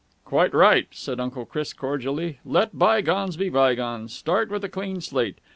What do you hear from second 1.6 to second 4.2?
cordially. "Let bygones be bygones.